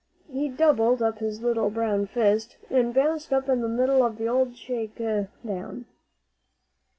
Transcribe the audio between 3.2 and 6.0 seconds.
up in the middle of the old shake down.